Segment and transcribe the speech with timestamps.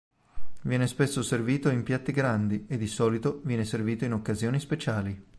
[0.61, 5.27] Viene spesso servito in piatti grandi, e di solito viene servito in occasioni speciali.